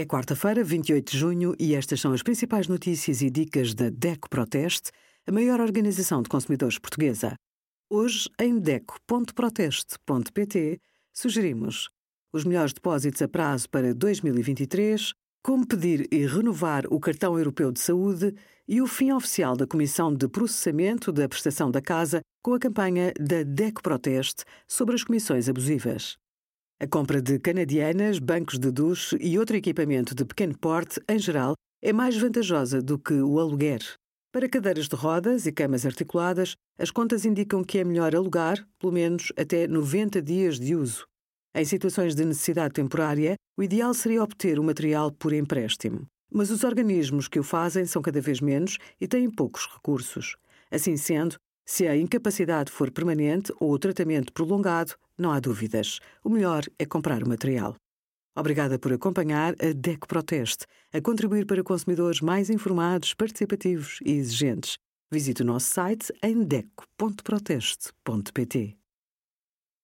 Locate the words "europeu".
17.36-17.70